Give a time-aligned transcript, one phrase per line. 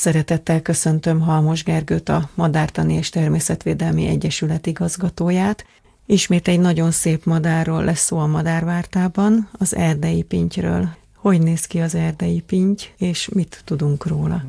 [0.00, 5.66] Szeretettel köszöntöm Halmos Gergőt, a Madártani és Természetvédelmi Egyesület igazgatóját.
[6.06, 10.88] Ismét egy nagyon szép madárról lesz szó a madárvártában, az erdei pintyről.
[11.14, 14.42] Hogy néz ki az erdei pinty, és mit tudunk róla?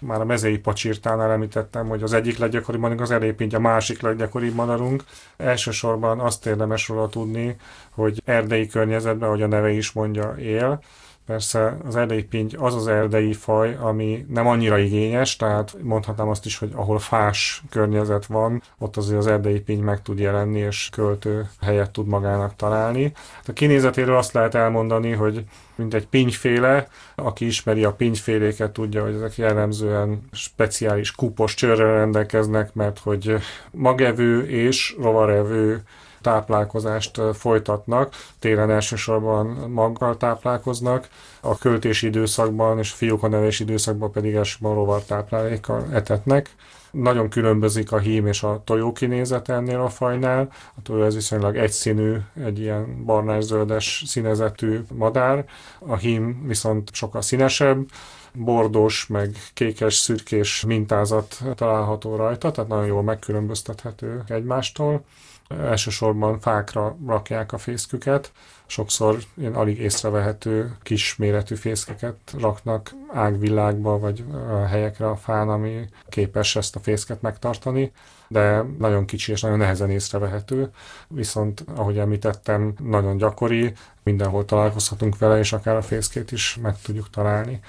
[0.00, 4.54] Már a mezei pacsirtánál említettem, hogy az egyik leggyakoribb madarunk az elépinty, a másik leggyakoribb
[4.54, 5.04] madarunk.
[5.36, 7.56] Elsősorban azt érdemes róla tudni,
[7.90, 10.80] hogy erdei környezetben, ahogy a neve is mondja, él,
[11.28, 16.58] Persze az erdei az az erdei faj, ami nem annyira igényes, tehát mondhatnám azt is,
[16.58, 21.48] hogy ahol fás környezet van, ott azért az erdei pingy meg tud jelenni, és költő
[21.60, 23.12] helyet tud magának találni.
[23.46, 25.44] A kinézetéről azt lehet elmondani, hogy
[25.74, 32.74] mint egy pinyféle, aki ismeri a pinyféléket, tudja, hogy ezek jellemzően speciális kupos csőrrel rendelkeznek,
[32.74, 33.34] mert hogy
[33.70, 35.82] magevő és rovarevő
[36.20, 41.08] táplálkozást folytatnak, télen elsősorban maggal táplálkoznak,
[41.40, 46.50] a költési időszakban és a fiókanevés időszakban pedig elsősorban rovartáplálékkal etetnek.
[46.90, 50.48] Nagyon különbözik a hím és a tojó kinézet ennél a fajnál.
[50.76, 55.44] A tojó ez viszonylag egyszínű, egy ilyen barnás-zöldes színezetű madár.
[55.78, 57.86] A hím viszont sokkal színesebb,
[58.32, 65.04] bordós, meg kékes, szürkés mintázat található rajta, tehát nagyon jól megkülönböztethető egymástól
[65.48, 68.32] elsősorban fákra rakják a fészküket,
[68.66, 74.24] sokszor ilyen alig észrevehető kis méretű fészkeket raknak ágvilágba, vagy
[74.68, 77.92] helyekre a fán, ami képes ezt a fészket megtartani,
[78.28, 80.70] de nagyon kicsi és nagyon nehezen észrevehető,
[81.08, 87.10] viszont ahogy említettem, nagyon gyakori, mindenhol találkozhatunk vele, és akár a fészkét is meg tudjuk
[87.10, 87.60] találni.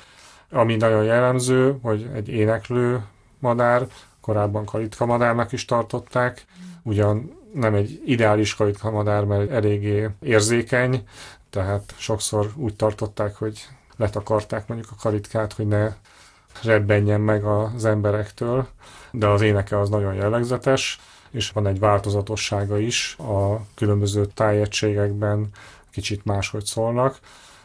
[0.51, 3.03] Ami nagyon jellemző, hogy egy éneklő
[3.39, 3.87] madár,
[4.21, 6.45] korábban kalitka madárnak is tartották,
[6.83, 11.03] ugyan nem egy ideális kalitkamadár, mert eléggé érzékeny,
[11.49, 15.93] tehát sokszor úgy tartották, hogy letakarták mondjuk a kalitkát, hogy ne
[16.63, 18.67] rebbenjen meg az emberektől,
[19.11, 20.99] de az éneke az nagyon jellegzetes,
[21.31, 25.47] és van egy változatossága is a különböző tájegységekben
[25.91, 27.19] kicsit máshogy szólnak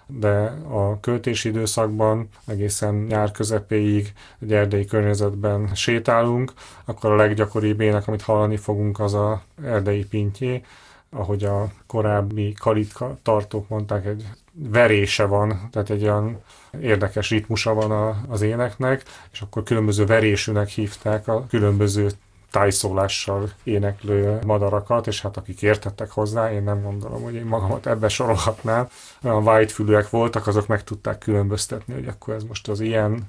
[0.06, 0.34] de
[0.69, 6.53] a költési időszakban egészen nyár közepéig egy erdei környezetben sétálunk,
[6.84, 10.62] akkor a leggyakoribb ének, amit hallani fogunk, az a erdei pintyé,
[11.10, 16.38] ahogy a korábbi kalitka tartók mondták, egy verése van, tehát egy olyan
[16.81, 22.10] érdekes ritmusa van a, az éneknek, és akkor különböző verésűnek hívták a különböző
[22.54, 28.09] tájszólással éneklő madarakat, és hát akik értettek hozzá, én nem gondolom, hogy én magamat ebbe
[28.09, 28.88] sorolhatnám.
[29.22, 33.22] Olyan whitefülűek voltak, azok meg tudták különböztetni, hogy akkor ez most az ilyen,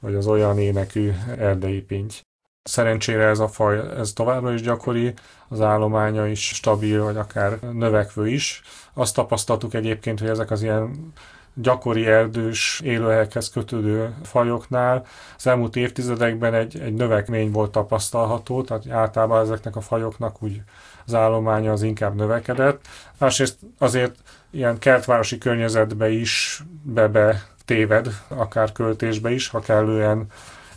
[0.00, 2.14] vagy az olyan énekű erdei pinty.
[2.62, 5.14] Szerencsére ez a faj ez továbbra is gyakori,
[5.48, 8.62] az állománya is stabil, vagy akár növekvő is.
[8.94, 11.12] Azt tapasztaltuk egyébként, hogy ezek az ilyen
[11.54, 19.40] gyakori erdős élőhelyekhez kötődő fajoknál az elmúlt évtizedekben egy, egy növekmény volt tapasztalható, tehát általában
[19.40, 20.60] ezeknek a fajoknak úgy
[21.06, 22.86] az állománya az inkább növekedett.
[23.18, 24.14] Másrészt azért
[24.50, 30.26] ilyen kertvárosi környezetbe is bebe téved, akár költésbe is, ha kellően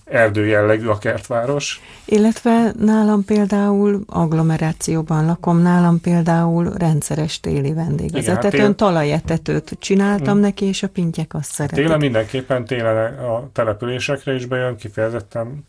[0.06, 1.82] erdő jellegű a kertváros.
[2.06, 8.76] Illetve nálam például agglomerációban lakom, nálam például rendszeres téli vendégvezetetőn, hát tél...
[8.76, 10.42] talajetetőt csináltam hmm.
[10.42, 11.84] neki, és a pintyek azt szeretik.
[11.84, 15.66] Télen mindenképpen télen a településekre is bejön, kifejezetten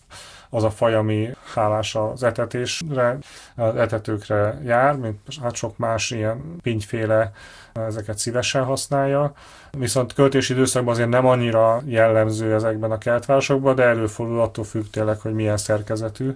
[0.57, 3.19] az a faj, ami hálás az etetésre,
[3.57, 7.33] az etetőkre jár, mint hát sok más ilyen pintyféle
[7.73, 9.33] ezeket szívesen használja.
[9.71, 15.19] Viszont költési időszakban azért nem annyira jellemző ezekben a kertvárosokban, de előfordul attól függ tényleg,
[15.19, 16.31] hogy milyen szerkezetű.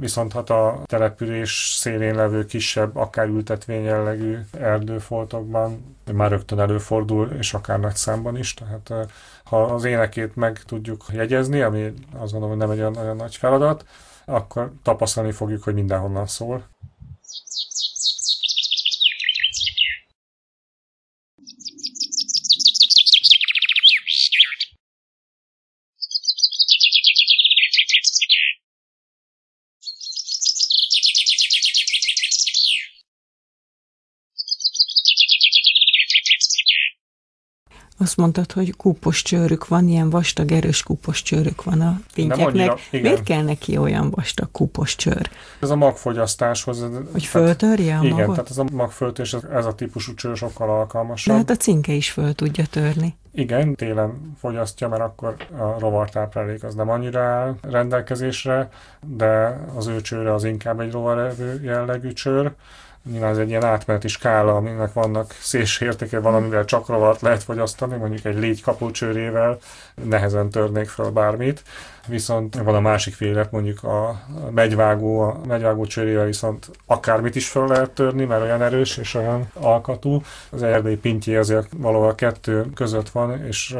[0.00, 7.54] Viszont hát a település szélén levő kisebb, akár ültetvény jellegű erdőfoltokban már rögtön előfordul, és
[7.54, 8.54] akár nagy számban is.
[8.54, 9.06] Tehát eh,
[9.44, 13.36] ha az énekét meg tudjuk jegyezni, ami azt gondolom, hogy nem egy olyan, olyan nagy
[13.36, 13.86] feladat,
[14.24, 16.64] akkor tapasztalni fogjuk, hogy mindenhonnan szól.
[38.04, 42.78] Azt mondtad, hogy kúpos csőrük van, ilyen vastag, erős kúpos csőrük van a pintyeknek.
[42.90, 45.30] Miért kell neki olyan vastag kúpos csőr?
[45.60, 46.84] Ez a magfogyasztáshoz.
[47.12, 48.34] Hogy föltörje a Igen, magot?
[48.34, 51.34] tehát ez a magföltörés, ez a típusú csőr sokkal alkalmasabb.
[51.34, 53.16] De hát a cinke is föl tudja törni.
[53.36, 58.70] Igen, télen fogyasztja, mert akkor a rovartáplálék az nem annyira rendelkezésre,
[59.00, 62.54] de az ő csőre az inkább egy rovarevő jellegű csőr,
[63.10, 67.96] Nyilván ez egy ilyen átmeneti skála, aminek vannak szélső értéke, valamivel csak rovart lehet fogyasztani,
[67.96, 69.58] mondjuk egy légy kapucsőrével
[70.04, 71.62] nehezen törnék fel bármit.
[72.06, 77.66] Viszont van a másik félet, mondjuk a megyvágó, a megyvágó csőrével viszont akármit is fel
[77.66, 80.22] lehet törni, mert olyan erős és olyan alkatú.
[80.50, 83.76] Az erdei pintjé azért valahol kettő között van, és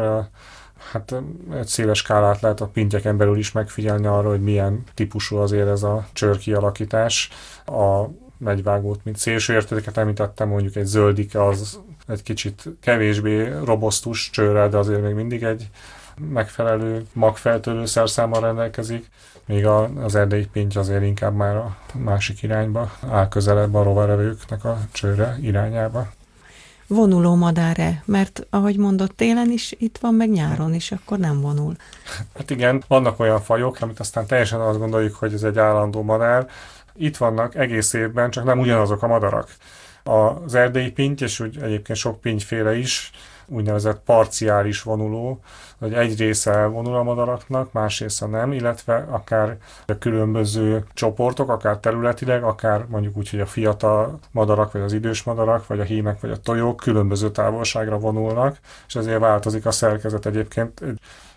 [0.93, 1.15] hát
[1.53, 5.83] egy széles skálát lehet a pintyeken belül is megfigyelni arra, hogy milyen típusú azért ez
[5.83, 7.29] a csőr kialakítás.
[7.67, 8.05] A
[8.39, 14.79] megyvágót, mint szélső értéket említettem, mondjuk egy zöldike az egy kicsit kevésbé robosztus csőrrel, de
[14.79, 15.71] azért még mindig egy
[16.19, 19.11] megfelelő magfeltörő szerszámmal rendelkezik,
[19.47, 24.79] míg az erdei pinty azért inkább már a másik irányba áll közelebb a rovarevőknek a
[24.93, 26.13] csőre irányába
[26.87, 28.03] vonuló madár-e?
[28.05, 31.77] Mert ahogy mondott, télen is itt van, meg nyáron is, akkor nem vonul.
[32.37, 36.49] Hát igen, vannak olyan fajok, amit aztán teljesen azt gondoljuk, hogy ez egy állandó madár.
[36.97, 39.49] Itt vannak egész évben, csak nem ugyanazok a madarak.
[40.03, 43.11] Az erdei pinty, és úgy egyébként sok pintyféle is,
[43.47, 45.41] úgynevezett parciális vonuló,
[45.79, 49.57] hogy egy része elvonul a madaraknak, más része nem, illetve akár
[49.87, 55.23] a különböző csoportok, akár területileg, akár mondjuk úgy, hogy a fiatal madarak, vagy az idős
[55.23, 60.27] madarak, vagy a hímek, vagy a tojók különböző távolságra vonulnak, és ezért változik a szerkezet
[60.27, 60.83] egyébként.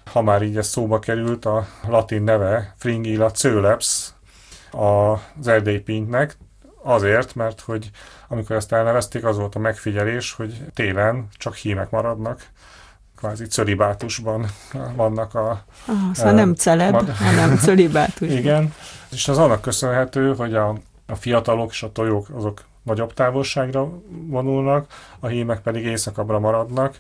[0.05, 4.13] Ha már így ez szóba került, a latin neve Fringilla cőleps
[4.71, 6.37] az erdei pintnek,
[6.87, 7.89] azért, mert hogy
[8.27, 12.47] amikor ezt elnevezték, az volt a megfigyelés, hogy télen csak hímek maradnak,
[13.17, 14.45] kvázi cölibátusban
[14.95, 15.63] vannak a...
[15.85, 18.29] Ah, szóval nem celeb, mad- hanem cölibátus.
[18.29, 18.73] Igen,
[19.11, 20.75] és az annak köszönhető, hogy a,
[21.05, 24.87] a fiatalok és a tojók azok nagyobb távolságra vonulnak,
[25.19, 26.99] a hímek pedig éjszakabbra maradnak,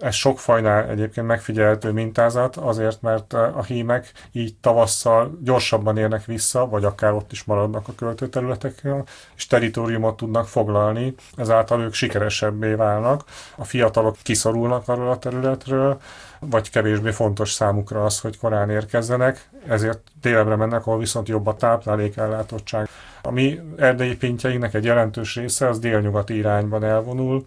[0.00, 6.66] ez sok fajnál egyébként megfigyelhető mintázat, azért, mert a hímek így tavasszal gyorsabban érnek vissza,
[6.66, 9.04] vagy akár ott is maradnak a költőterületekkel,
[9.36, 13.24] és teritoriumot tudnak foglalni, ezáltal ők sikeresebbé válnak.
[13.56, 16.00] A fiatalok kiszorulnak arról a területről,
[16.38, 21.56] vagy kevésbé fontos számukra az, hogy korán érkezzenek, ezért délebre mennek, ahol viszont jobb a
[21.56, 22.88] táplálékellátottság.
[23.22, 27.44] A mi erdei pintjeinknek egy jelentős része az délnyugati irányban elvonul,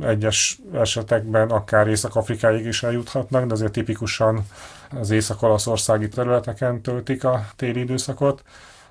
[0.00, 4.46] egyes esetekben akár Észak-Afrikáig is eljuthatnak, de azért tipikusan
[5.00, 8.42] az észak-olaszországi területeken töltik a téli időszakot,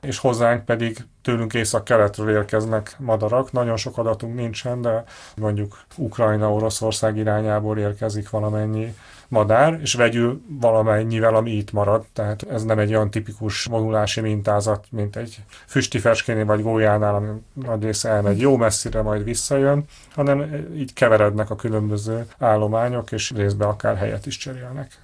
[0.02, 3.52] és hozzánk pedig tőlünk észak-keletről érkeznek madarak.
[3.52, 5.04] Nagyon sok adatunk nincsen, de
[5.36, 8.96] mondjuk Ukrajna, Oroszország irányából érkezik valamennyi
[9.28, 12.06] madár, és vegyül valamennyivel, ami itt marad.
[12.14, 17.84] Tehát ez nem egy olyan tipikus vonulási mintázat, mint egy füstifecskénél vagy gólyánál, ami nagy
[17.84, 23.98] része elmegy jó messzire, majd visszajön, hanem így keverednek a különböző állományok, és részben akár
[23.98, 25.00] helyet is cserélnek.